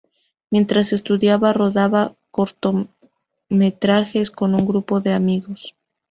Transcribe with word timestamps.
Mientras 0.49 0.93
estudiaba 0.93 1.53
rodaba 1.53 2.15
cortometrajes 2.31 4.31
con 4.31 4.55
un 4.55 4.65
grupo 4.65 4.99
de 4.99 5.13
amigos. 5.13 5.75